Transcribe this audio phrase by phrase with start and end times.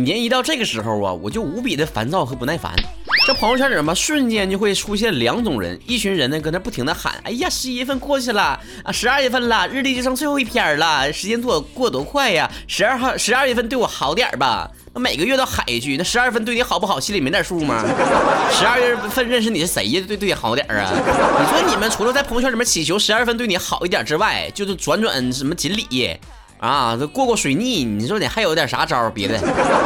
[0.00, 2.74] 每年一到这个时候啊，我就无比的烦躁和不耐烦。
[3.26, 12.50] 这朋友圈里嘛，瞬间就会出现两种人，一群人呢搁那不停的喊：“哎呀，十一月份过去了啊，十二月份了，日历就剩最后一篇了，时间多过多快呀！
[12.66, 17.84] 十二号，十二月份对我好点吧。”那每个月都喊一句，那十二月份对你好不好，心里没点数吗？
[18.50, 20.02] 十二月份认识你是谁呀？
[20.08, 20.90] 对对你好点啊？
[20.90, 26.16] 你说你们除了在朋友圈里面祈求十二月份对你好一点之外，就是转转什么锦鲤。
[26.60, 29.34] 啊，这过过水逆，你说你还有点啥招别的？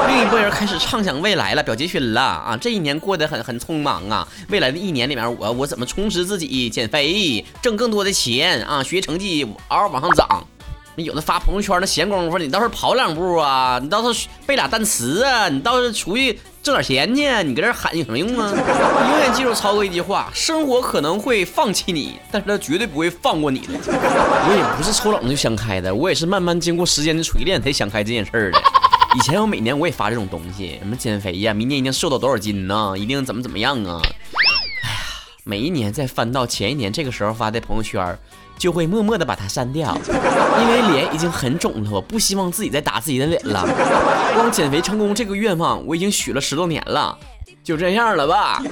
[0.09, 2.57] 另 一波人开始畅想未来了，表决心了啊！
[2.61, 10.45] 这一年过得很很匆忙啊，未来的一年里面，我我怎么充实自己，减肥，挣更多的钱啊，学习成绩嗷嗷往上涨。
[10.97, 18.49] 有的发朋友圈的闲工夫，你倒是跑两步啊，你倒是背俩单词啊，你倒是出去挣点钱去，你搁这喊有什么用啊？
[19.11, 23.75] 永远记住超哥一句话：生活可能会放弃你，但是他绝对不会放过你的。
[23.85, 28.59] 我也不是抽冷就想开的，我也是慢慢经过时间的锤炼才想开这件事儿的。
[29.15, 32.95] 以前我每年我也发这种东西，什么减肥呀，明年一定瘦到多少斤呢？
[32.97, 34.01] 一定怎么怎么样啊？
[34.03, 34.97] 哎呀，
[35.45, 38.19] 每一年再翻到前一年这个时候发的朋友圈。
[38.59, 39.97] 就会默默的把它删掉，
[40.61, 43.67] 因为脸已经很肿了，我不希望自己再打自己的脸了。
[44.35, 47.17] 光减肥成功这个愿望，我已经许了十多年了，
[47.63, 48.63] 就这样了吧。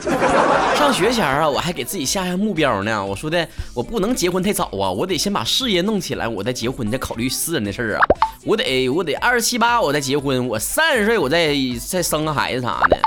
[0.76, 8.04] 上学前啊，我还给自己下下目标呢，我说的我不能结婚太早啊，我得先把事业弄起来，我再结婚，再考虑私人的事儿啊。
[8.44, 11.54] 我得我得二十七八我再结婚，我三十岁我再
[11.86, 12.98] 再生个孩子啥的。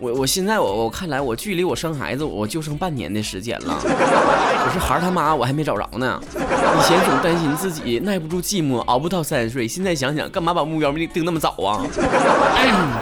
[0.00, 6.20] 我我现在我我看来我距离我生孩子我就剩半年的时间了，可是孩儿他妈我还没找着呢。
[6.34, 11.86] 以前总担心自己耐不住寂寞，熬不到三十岁，现在想想干嘛把目标定定那么早啊？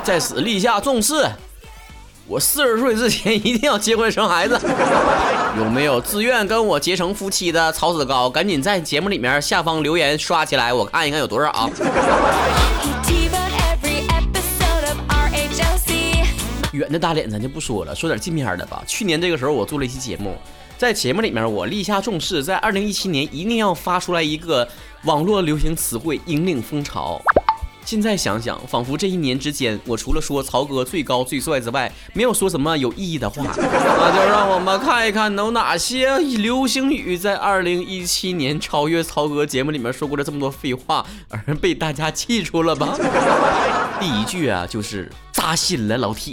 [0.04, 1.26] 在此立下重誓，
[2.26, 4.60] 我四十岁之前一定要结婚生孩子。
[5.58, 8.28] 有没有自愿跟我结成夫妻的曹子高？
[8.28, 11.70] 赶紧在节目里面下方留言刷起来，我看一看有多少。
[16.72, 18.82] 远的大脸咱就不说了，说点近面的吧。
[18.86, 20.36] 去年这个时候，我做了一期节目，
[20.76, 24.68] 在节目里面我立下重誓，在二零一七年一定要发出来一个
[25.04, 27.20] 网络流行词汇，引领风潮。
[27.84, 33.42] 现在想想，仿佛这一年之间，我除了说曹哥最高最帅之外，没有说什么有意义的话。
[33.56, 42.96] 那就让我们看一看，有哪些流行语在二零一七年超越曹哥节目里面说过的这么多废话，而被大家记住了吧？
[43.98, 46.32] 第一句啊，就是扎心了，老铁。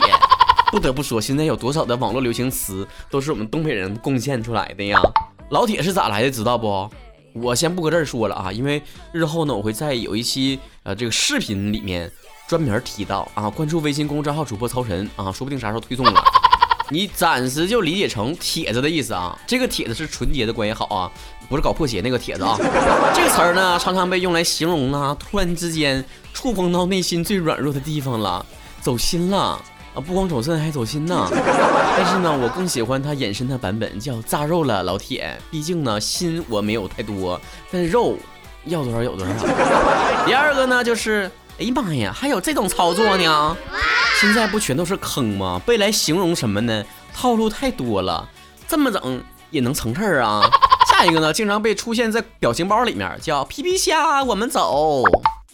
[0.71, 5.01] 不得不说，现在有多少的网络流行词都是我们东北人贡献出来的呀？
[5.49, 6.89] 老铁是咋来的，知道不？
[7.33, 8.81] 我先不搁这儿说了啊，因为
[9.11, 12.11] 日后呢，我会在有一期呃这个视频里面
[12.47, 13.49] 专门提到啊。
[13.49, 16.23] 关注微信公众号主播曹晨啊，说不定啥时候推送了。
[16.91, 19.37] 你暂时就理解成帖子的意思啊。
[19.47, 21.11] 这个帖子是纯洁的关系好啊，
[21.47, 22.55] 不是搞破鞋那个帖子啊。
[23.15, 26.03] 这个词儿呢，常常被用来形容呢，突然之间
[26.33, 28.45] 触碰到内心最软弱的地方了，
[28.81, 29.59] 走心了。
[29.99, 31.27] 啊，不光走肾还走心呢，
[31.97, 35.37] 但是呢，我更喜欢他衍生的版本，叫炸肉了，老铁。
[35.51, 37.39] 毕竟呢，心我没有太多，
[37.69, 38.17] 但是肉
[38.63, 39.33] 要多少有多少。
[40.25, 43.57] 第二个呢，就是，哎呀妈呀，还有这种操作呢？
[44.21, 45.61] 现在不全都是坑吗？
[45.65, 46.83] 被来形容什么呢？
[47.13, 48.27] 套路太多了，
[48.67, 49.21] 这么整
[49.51, 50.41] 也能成事儿啊？
[50.89, 55.03] 下一个呢，经常被出现在表情包里面，叫皮皮虾，我们走。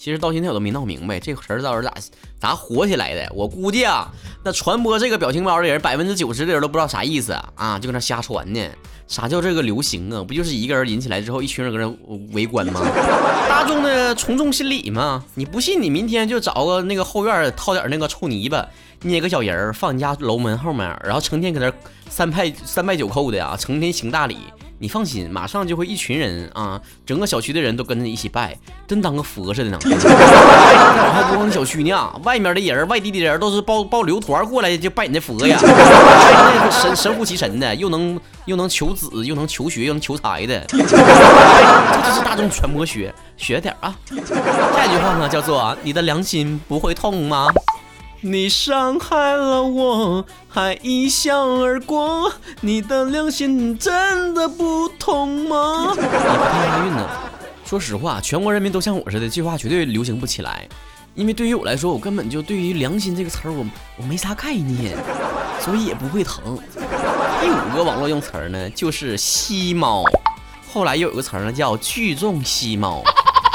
[0.05, 1.91] 其实到现在我都没闹明白这个词儿到底咋
[2.39, 3.27] 咋火起来的。
[3.33, 4.07] 我估计啊，
[4.43, 8.61] 那传播这个表情包的人，百分之九十的人都不知道啥意思啊，就搁那瞎传呢。
[9.07, 10.23] 啥叫这个流行啊？
[10.23, 12.81] 不就是一个人引起来之后，一群人搁那围观吗？
[13.49, 15.25] 大众的从众心理吗？
[15.33, 18.63] 你不信，你明天就找个那个后院掏点那个臭泥巴，
[19.01, 21.73] 捏个小人儿放你家楼门后面，然后成天搁那
[22.11, 24.37] 三拜三拜九叩的啊，成天行大礼。
[24.77, 29.79] 你放心，马上就会一群人啊，整个小区的人都跟着你一起拜，真当个佛似的呢。
[31.13, 35.57] 还不光小区呢，外面的人、外地的人都是抱抱流团过来就拜你的佛呀，
[36.69, 40.59] 神神乎其神的，又能又能求子，又能求学，又能求财的。
[40.67, 40.83] 这就
[42.13, 43.95] 是大众传播学，学点啊。
[44.09, 47.47] 下一句话呢，叫做你的良心不会痛吗？
[48.22, 52.32] 你伤害了我，还一笑而过。
[52.62, 55.91] 你的良心真的不痛吗？
[55.96, 57.08] 你不太押韵呢。
[57.66, 60.67] 说实话，全国人民都像我似的，这句话绝对流行不起来。
[61.14, 63.66] 因为对于我来说，我根本就对于良心这个词儿，我
[63.97, 64.97] 我没啥概念，
[65.59, 66.58] 所以也不会疼。
[67.41, 70.03] 第五个网络用词儿呢，就是吸猫。
[70.73, 73.03] 后来又有个词儿呢，叫聚众吸猫。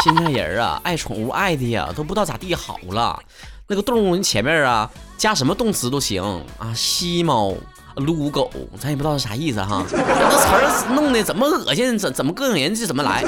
[0.02, 3.19] 现在人啊，爱宠物爱的呀，都不知道咋地好了。
[3.67, 6.23] 那个动物前面啊，加什么动词都行
[6.58, 7.55] 啊，吸猫、
[7.97, 9.85] 撸狗，咱也不知道是啥意思哈。
[9.93, 13.23] 那词儿弄的怎么恶心，怎怎么膈应人这怎么来。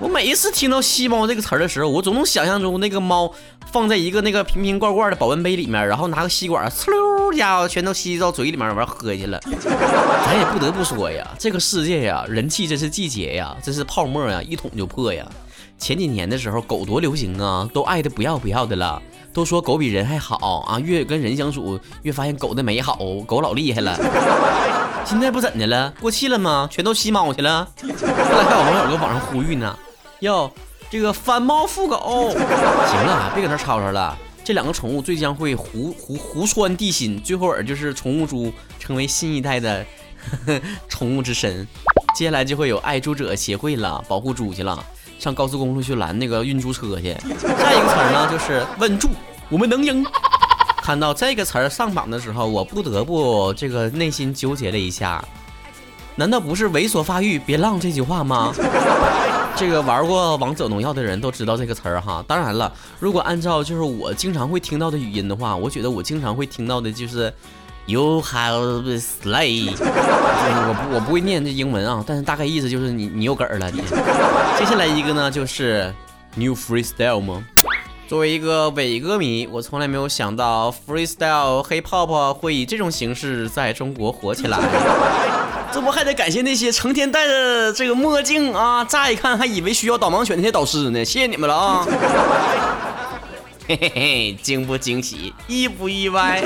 [0.00, 3.32] 我每一次听到吸猫这个词儿的时候，我总能想象出那个猫
[3.70, 9.40] 放在一个那个瓶瓶罐罐的保温杯里面，然后拿个吸管，呲溜，家伙全都吸到嘴里面，玩喝去了。
[10.24, 15.26] 咱也不得不说呀，这个世界呀，人气真是季节呀，真是泡沫呀，一捅就破呀。
[15.78, 19.02] 前几年的时候，狗多流行啊，都爱的不要不要的了，
[19.32, 22.96] 都说狗比人还好啊，越跟人相处越发现狗的美好，
[23.26, 23.98] 狗老厉害了。
[25.04, 26.68] 现在不怎的了，过气了吗？
[26.70, 27.68] 全都吸猫去了。
[27.82, 29.76] 后来还有网友搁网上呼吁呢，
[30.20, 30.50] 哟。
[30.90, 34.16] 这个反猫复狗， 行了，别搁那吵吵了。
[34.44, 39.84] 这两个宠物最将会胡胡胡穿地心，最后儿就是宠物猪成为新一代的
[40.86, 41.66] 宠物之神。
[42.14, 44.84] 接下来就会有爱猪者协会了，保护猪去了，
[45.18, 47.16] 上高速公路去拦那个运猪车去。
[47.40, 49.08] 下一个词呢，就是稳住，
[49.48, 50.04] 我们能赢。
[50.82, 55.24] 看到这个词儿上榜的时候，我不得不这个内心纠结了一下，
[56.16, 58.52] 难道不是猥琐发育别浪这句话吗？
[59.56, 62.24] 这个玩过王者荣耀的人都知道这个词儿哈。
[62.26, 67.32] 当然了，如果按照就是我经常会听到的语音的话，我觉得我经常会听到的就是
[67.86, 69.70] You have slay。
[69.70, 73.80] 我不我不会念这英文啊，但是大概意思就是你你有梗儿了你。
[74.58, 75.94] 接下来一个呢就是
[76.34, 77.44] New Freestyle 吗？
[78.08, 84.58] 作为一个伪歌迷，我从来没有想到 Freestyle Hip Hop 会以这种形式在中国火起来。
[85.74, 91.04] 这不还得感谢那些成天戴着这个墨镜啊，乍一看还以为需要导盲犬那些导师呢？
[91.04, 91.84] 谢谢你们了啊！
[93.66, 96.40] 嘿嘿嘿，惊不惊喜，意不意外？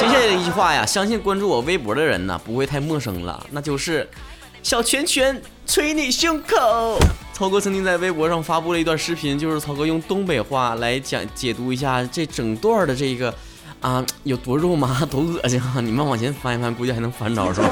[0.00, 4.08] 接下来的一句话呀，相信关注我微博的人呢不会太陌生了，那就是
[4.64, 6.98] 小拳拳捶你胸口。
[7.32, 13.32] 曹哥曾经在微博上发布了一段视频，就是曹哥用东北话来讲解读一下这整段的这个
[13.80, 15.80] 啊有多肉麻、多恶心啊！
[15.80, 17.68] 你们往前翻一翻，估计还能翻着是吧？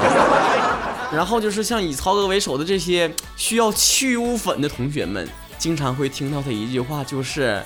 [1.15, 5.27] 然后就是像以曹哥为首的这些需要去污粉的同学们，
[5.57, 7.63] 经常会听到的一句话就是：“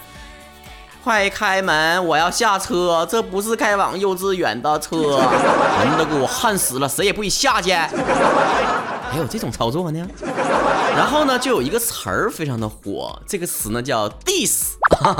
[1.03, 5.17] 快开门，我要下车，这不是开往幼稚园的车。
[5.83, 7.73] ”门都给我焊死了，谁也不许下去。
[9.11, 10.07] 还有这种操作呢？
[10.99, 14.73] 然后呢，就有一个词儿非常的火，这个词呢叫 diss，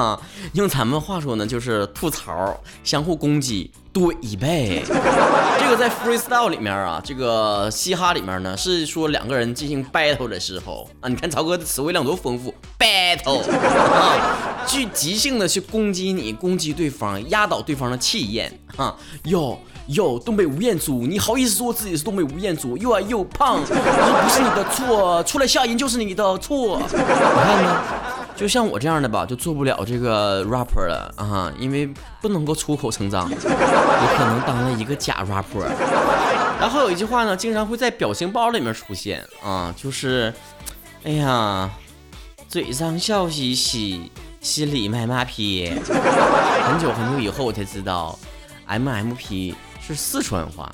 [0.51, 4.83] 用咱们话说呢就是吐槽、相互攻击、怼呗。
[5.57, 13.41] 这个在 freestyle 里面啊，这个嘻哈里面呢是说两个人进行 battle 的时候啊，你看曹哥的词汇量多丰富，battle，
[14.67, 18.93] 去即兴的去攻击你，攻击对方，压倒对方的气焰啊，
[19.23, 19.57] 哟。
[19.89, 22.77] 哟，东北吴彦祖，你好意思说自己是东北吴彦祖？
[22.77, 26.81] 又矮又胖， 这不是你的错，出来下音就是你的错。
[26.81, 27.83] 你看呢？
[28.35, 31.89] 就像我这样的吧，就做不了这个 rapper 了啊，因为
[32.21, 35.67] 不能够出口成章，我可能当了一个假 rapper。
[36.57, 40.33] 然后有一句话呢，经常会在表情包里面出现啊，就是，
[41.03, 41.69] 哎呀，
[42.47, 45.69] 嘴上笑嘻嘻，心里卖马屁。
[46.63, 48.17] 很久很久以后我才知道
[48.69, 49.53] ，MMP。
[49.81, 50.71] 是四川话，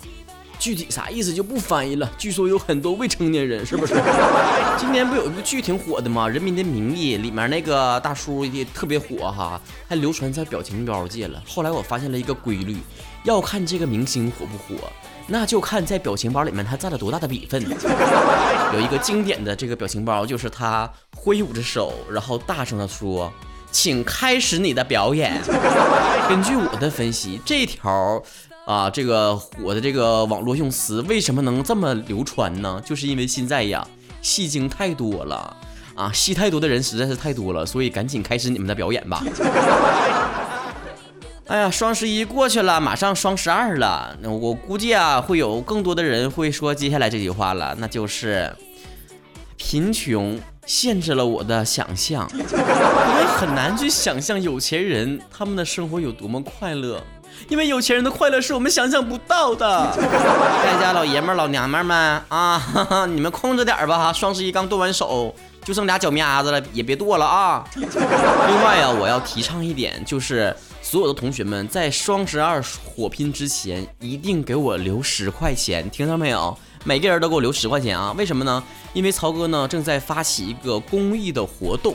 [0.59, 2.09] 具体啥意思就不翻译了。
[2.17, 3.93] 据说有很多未成年人，是不是？
[4.77, 6.25] 今年不有一部剧挺火的吗？
[6.29, 11.41] 《人民的名义》里面那个大叔也特别火哈，还流传在表情包界了。
[11.47, 12.77] 后来我发现了一个规律，
[13.23, 14.89] 要看这个明星火不火，
[15.27, 17.61] 那就看在表情包里面他占了多大的比分。
[18.73, 23.31] 有一个经典的这个表情包，就是他挥舞着手，然后大声的说
[23.71, 25.41] ：“请开始你的表演。”
[26.27, 28.21] 根据我的分析，这条。
[28.65, 32.81] 啊，这个火的这个网络用词为什么能这么流传呢？
[32.83, 33.87] 就是因为现在呀，
[34.23, 35.55] 戏精太多了
[35.93, 39.23] 啊，戏太多的人实在是太多了，所以赶紧开始你们的表演吧。
[41.45, 48.51] 哎呀，双十一过去了，马上双十二了，那我估计啊，会有更多的人会说接下来这句话了，那就是
[49.57, 56.99] 贫穷限制了我的想象， 我们很难去想象有钱人他们的生活有多么快乐。
[57.47, 59.91] 因为有钱人的快乐是我们想象不到的。
[59.95, 64.13] 在家老爷们儿、老娘们儿们啊， 你们控制点儿吧哈！
[64.13, 67.63] 双十一刚剁完手，就剩俩脚面子了，也别剁了啊。
[67.75, 76.57] 另外啊，我要提倡一点，就是所有的同学们在双十二火拼之前，一定给我留十块钱，听到没有？
[76.83, 78.13] 每个人都给我留十块钱啊！
[78.17, 78.63] 为什么呢？
[78.93, 81.93] 因为曹哥呢正在发起一个公益的活动。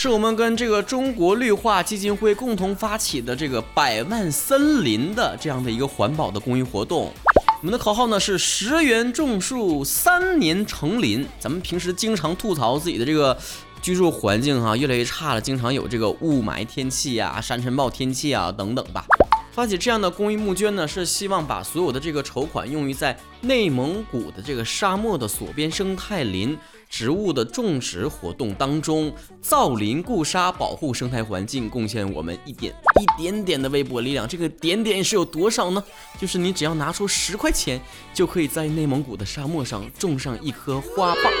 [0.00, 7.12] 是我们跟这个中国绿化基金会共同发起的这个百万森林的这样的一个环保的公益活动。
[7.60, 11.26] 我们的口号呢是十元种树，三年成林。
[11.40, 13.36] 咱们平时经常吐槽自己的这个
[13.82, 19.04] 居住环境哈越来越差了，经常有这个雾霾天气啊、沙尘暴天气啊等等吧。
[19.50, 26.56] 发起这样的公益募捐呢，是希望把所有的这个筹款用于在内蒙古的这个沙漠的锁边生态林
[26.88, 34.26] 植物的种植活动当中，造林固沙，保护生态环境，贡献我们一点一点点的微薄力量。
[34.26, 35.82] 这个点点是有多少呢？
[36.18, 37.80] 就是你只要拿出十块钱，
[38.14, 41.32] 就可以在内蒙古的沙漠上种上一棵花棒，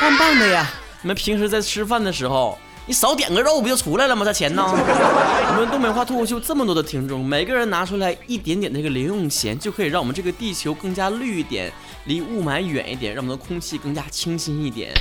[0.00, 0.70] 棒棒的呀！
[1.02, 2.58] 你们平时在吃饭的时候。
[2.88, 4.24] 你少点个肉不就出来了吗？
[4.24, 4.62] 这钱呢？
[4.64, 11.72] 我们东北话脱口秀这么多的听众，每个人拿出来一点点那个零用钱，就可以让我们这个地球更加绿一点，
[12.04, 14.92] 离雾霾远一点，让我们的空气更加清新一点。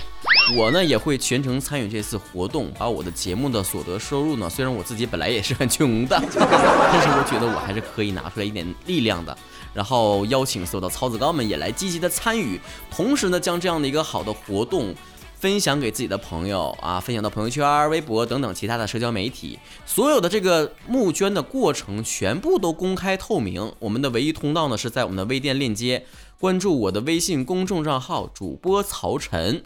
[0.58, 9.38] 我呢也会全程参与这次活动，把我的节目的所得收入呢，虽然我自己本来也是很穷的， 但是我觉得我还是可以拿出来一点力量的。
[9.76, 14.96] 然后邀请所有的曹子高们也来积极的参与，同时呢将这样的一个好的活动。
[15.46, 23.72] 分享给自己的朋友啊，分享到朋友圈、微博等等其他的社交媒体，所有的这个募捐的过程全部都公开透明。
[23.78, 26.04] 我们的唯一通道呢是在我们的微店链接，
[26.40, 29.62] 关注我的微信公众账号主播曹晨，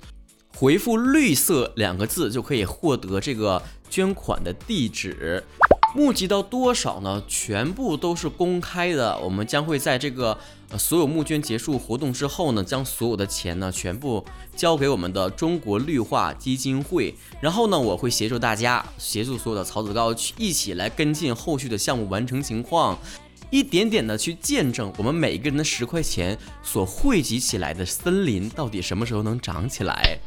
[0.53, 5.41] 回复“绿色”两个字就可以获得这个捐款的地址。
[5.95, 7.21] 募集到多少呢？
[7.27, 9.17] 全部都是公开的。
[9.19, 10.37] 我们将会在这个
[10.69, 14.23] 呃所有募捐结束活动之后呢，将所有的钱呢全部
[14.55, 17.15] 交给我们的中国绿化基金会。
[17.41, 22.97] 然后呢，我会协助大家，协助所有的曹子高去一起来跟进后续的项目完成情况，
[23.49, 30.19] 一点点的去见证我们每一个人的十块钱所汇集起来的森林到底什么时候能长起来。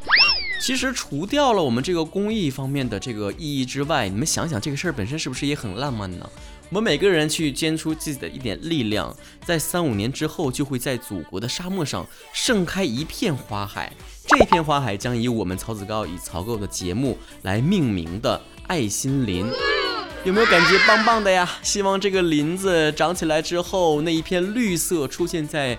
[0.63, 6.31] 其实除掉了我们这个公益方面的这个意义之外，你们想想这个事儿本身是不是也很浪漫呢？
[6.69, 9.13] 我们每个人去捐出自己的一点力量，
[9.45, 13.93] 在三五年之后，就会在祖国的沙漠上盛开一片花海。
[14.29, 19.45] 这片花海将以我们曹子高以曹构的节目来命名的爱心林，
[20.25, 21.59] 有没有感觉棒棒的呀？
[21.65, 25.77] 希望这个林子长起来之后，那一片绿色出现在。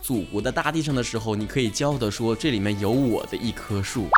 [0.00, 4.08] 祖国的大地上的时候，你可以骄傲地说，这里面有我的一棵树。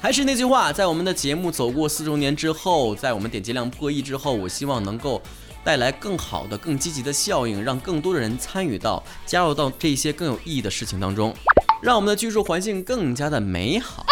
[0.00, 5.20] 还是那句话，在我们的节目走过四周年之后，在我们点击量破亿之后，我希望能够
[5.62, 11.34] 带来更好的、更积极的效应，让更多的人参与到、加入到这些更有意义的事情当中，
[11.82, 14.06] 让我们的居住环境更加的美好。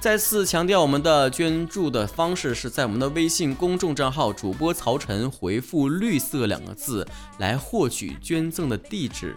[0.00, 7.06] 再次强调，我们的捐助的方式是在我们的微信公众账号主播曹晨回复“绿色”两个字
[7.38, 9.34] 来获取捐赠的地址。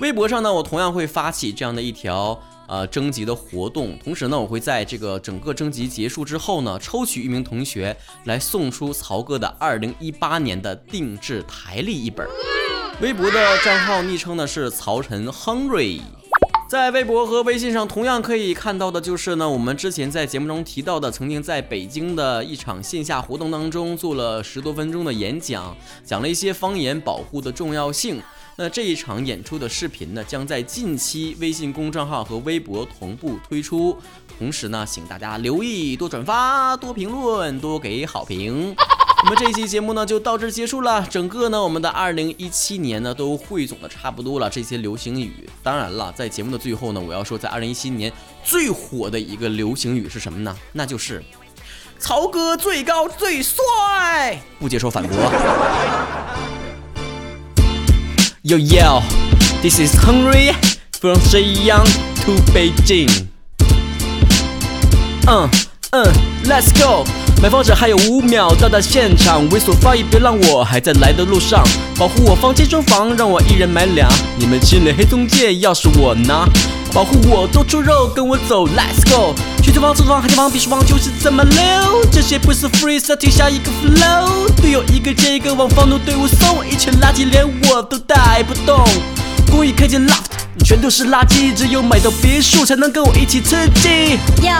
[0.00, 2.36] 微博上呢，我同样会发起这样的一条
[2.66, 12.26] 呃征集的活动，同时呢，我会在这个整个征集结束之后呢，抽取一名同学来送出曹哥的二零一八年的定制台历一本。
[13.00, 16.00] 微博的账号昵称呢是曹晨 Hungry，
[16.68, 28.20] 在微博和微信上同样可以看到的就是呢，我们之前在节目中提到的，曾经在北京的一场线下活动当中做了十多分钟的演讲，讲了一些方言保护的重要性。
[28.56, 33.98] 那这一场演出的视频呢，将在近期微信公众号和微博同步推出。
[34.38, 38.72] 同时呢，请大家留意多转发、多评论、多给好评。
[39.24, 41.04] 那么这期节目呢，就到这结束了。
[41.10, 44.48] 整个呢，我们的二零一七年呢，都汇总的差不多了。
[44.48, 48.12] 这些流行语，当然了，在节目的最后呢，我要说，在二零一七年
[48.44, 50.56] 最火的一个流行语是什么呢？
[50.72, 51.20] 那就是
[51.98, 55.16] 曹哥最高最帅，不接受反驳。
[58.46, 59.00] Yo yo,
[59.62, 60.52] this is Hungry
[61.00, 61.86] from Shenyang
[62.26, 63.08] to Beijing.
[65.26, 65.48] 嗯
[65.92, 66.04] 嗯
[66.44, 67.06] ，Let's go！
[67.40, 71.66] 买房者还有五秒到达现场，猥琐发育别让我还在来的路上，
[71.98, 74.06] 保护我房间中房，让我一人买俩。
[74.38, 76.46] 你们侵略黑中介，要是我拿。
[76.94, 79.34] 保护我多出肉，跟我走，Let's go！
[79.60, 82.06] 去租房、租房、海景房、别墅房就是这么溜。
[82.12, 84.48] 这些不是 freestyle，停下一个 flow。
[84.62, 88.86] 队友一个接一个往房东队伍送，一群垃圾连我都带不动。
[89.50, 94.16] 公寓开间 loft，全都是垃圾，只有买到别墅才能跟我一起刺激。
[94.42, 94.54] 哟，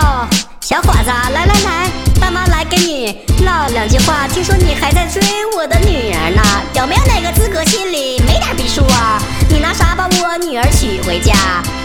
[0.61, 1.89] 小伙子，来来来，
[2.21, 4.27] 大妈来跟你唠两句话。
[4.27, 5.23] 听说你还在追
[5.57, 6.43] 我的女儿呢，
[6.75, 9.23] 有没有哪个资格心里没点逼数啊？
[9.75, 11.35] 啥把我女儿娶回家？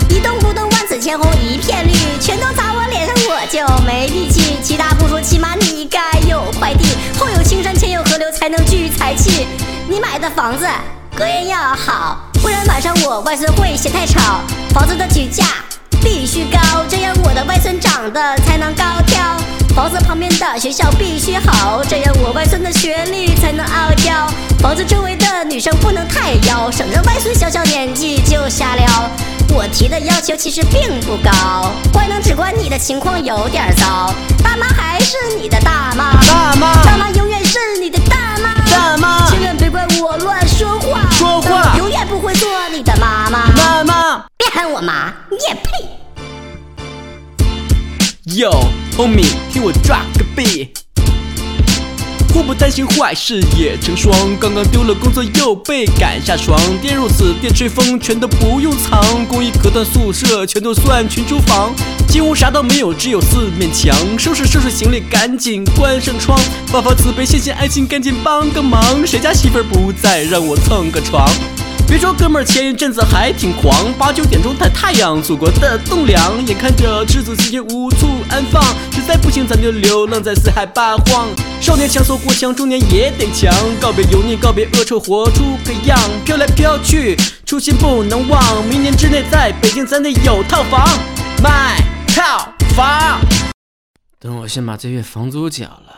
[0.10, 4.58] 一动不动，万紫千红一片绿，全都砸我脸上，我就没力气。
[4.63, 6.86] 其他不说，起码你该有块地，
[7.19, 9.48] 后有青山，前有河流，才能聚财气。
[9.88, 10.67] 你买的房子
[11.15, 14.41] 隔音要好，不然晚上我外孙会嫌太吵。
[14.74, 15.43] 房子的举价
[16.03, 19.19] 必须高，这样我的外孙长得才能高挑。
[19.79, 24.27] 房子旁边的学校必须好，这样我外孙的学历才能傲娇。
[24.59, 28.86] 房子周围的女生不能太妖，省着外孙小小年纪就瞎撩。
[29.55, 34.13] 我提的要求其实并不高，怪能只怪你的情况有点糟。
[34.43, 41.77] 大妈还是你的大妈，大妈，大妈永远是你的大妈，大妈，千万别怪我乱说话，说话。
[41.77, 45.71] 永远不会做你的妈妈，妈妈，别喊我妈，你也配。
[48.25, 48.51] Yo
[49.00, 50.68] homie，听我 drop 个 beat。
[52.34, 54.13] 祸不单行，坏事也成双。
[54.38, 56.60] 刚刚丢了工作，又被赶下床。
[56.82, 59.01] 电褥子、电吹风，全都不用藏。
[59.25, 61.74] 公寓隔断宿舍，全都算群租房。
[62.10, 63.96] 进屋啥都没有，只有四面墙。
[64.20, 66.38] 收拾收拾行李，赶紧关上窗。
[66.68, 68.84] 发发慈悲，献献爱心，赶紧帮个忙。
[69.08, 71.25] 谁家媳妇不在，让我蹭个床。
[71.89, 76.46] 别说哥们儿前一阵子还挺狂，八九点钟晒太阳，祖国的栋梁。
[76.46, 81.27] 眼看着赤子之心无处安放，实在不行咱就流浪在四海八荒。
[81.60, 83.51] 少年强说过强，中年也得强。
[83.81, 86.00] 告别油腻，告别恶臭，活出个样。
[86.24, 88.39] 飘来飘去，初心不能忘。
[88.67, 90.88] 明年之内在北京咱得有套房，
[91.41, 93.19] 买套房。
[94.19, 95.88] 等我先把这月房租缴了。